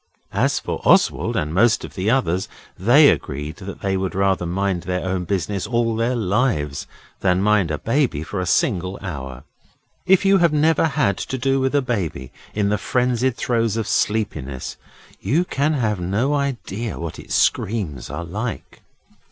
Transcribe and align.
As 0.33 0.57
for 0.57 0.81
Oswald 0.83 1.35
and 1.35 1.53
most 1.53 1.85
of 1.85 1.93
the 1.93 2.09
others, 2.09 2.49
they 2.75 3.07
agreed 3.09 3.57
that 3.57 3.81
they 3.81 3.95
would 3.95 4.15
rather 4.15 4.47
mind 4.47 4.81
their 4.81 5.05
own 5.07 5.25
business 5.25 5.67
all 5.67 5.95
their 5.95 6.15
lives 6.15 6.87
than 7.19 7.39
mind 7.43 7.69
a 7.69 7.77
baby 7.77 8.23
for 8.23 8.39
a 8.39 8.47
single 8.47 8.97
hour. 9.03 9.43
If 10.07 10.25
you 10.25 10.39
have 10.39 10.53
never 10.53 10.85
had 10.87 11.19
to 11.19 11.37
do 11.37 11.59
with 11.59 11.75
a 11.75 11.83
baby 11.83 12.31
in 12.55 12.69
the 12.69 12.79
frenzied 12.79 13.37
throes 13.37 13.77
of 13.77 13.85
sleepiness 13.87 14.75
you 15.19 15.45
can 15.45 15.73
have 15.73 15.99
no 15.99 16.33
idea 16.33 16.97
what 16.97 17.19
its 17.19 17.35
screams 17.35 18.09
are 18.09 18.25
like. 18.25 18.81